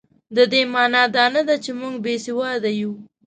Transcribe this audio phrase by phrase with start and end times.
[0.35, 2.91] د دې مانا دا نه ده چې موږ بې سواده یو.